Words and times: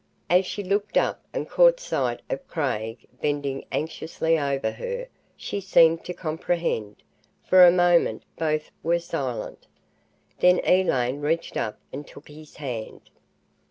As 0.31 0.47
she 0.47 0.63
looked 0.63 0.97
up 0.97 1.21
and 1.31 1.47
caught 1.47 1.79
sight 1.79 2.23
of 2.27 2.47
Craig 2.47 3.05
bending 3.21 3.65
anxiously 3.71 4.39
over 4.39 4.71
her, 4.71 5.07
she 5.37 5.61
seemed 5.61 6.03
to 6.05 6.13
comprehend. 6.15 6.95
For 7.43 7.63
a 7.67 7.71
moment 7.71 8.23
both 8.35 8.71
were 8.81 8.97
silent. 8.97 9.67
Then 10.39 10.59
Elaine 10.65 11.21
reached 11.21 11.55
up 11.55 11.77
and 11.93 12.07
took 12.07 12.29
his 12.29 12.55
hand. 12.55 13.11